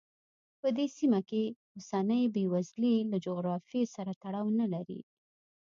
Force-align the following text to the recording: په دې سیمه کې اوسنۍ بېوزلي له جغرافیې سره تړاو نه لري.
په 0.59 0.67
دې 0.77 0.87
سیمه 0.97 1.19
کې 1.29 1.43
اوسنۍ 1.75 2.23
بېوزلي 2.33 2.95
له 3.11 3.17
جغرافیې 3.25 3.83
سره 3.95 4.11
تړاو 4.21 4.47
نه 4.59 4.65
لري. 4.73 4.99